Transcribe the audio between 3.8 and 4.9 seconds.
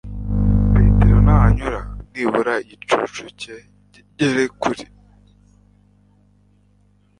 kigere kuri